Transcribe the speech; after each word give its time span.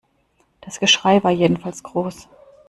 Das 0.61 0.79
Geschrei 0.79 1.23
war 1.23 1.29
jedenfalls 1.29 1.83
groß. 1.83 2.27